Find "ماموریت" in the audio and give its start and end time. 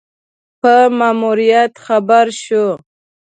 0.99-1.73